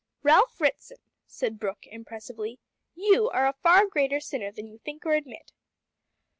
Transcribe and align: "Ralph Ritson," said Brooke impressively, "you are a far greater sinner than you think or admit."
"Ralph 0.23 0.59
Ritson," 0.59 0.97
said 1.27 1.59
Brooke 1.59 1.85
impressively, 1.85 2.59
"you 2.95 3.29
are 3.29 3.47
a 3.47 3.53
far 3.61 3.85
greater 3.85 4.19
sinner 4.19 4.51
than 4.51 4.65
you 4.65 4.79
think 4.79 5.05
or 5.05 5.11
admit." 5.13 5.51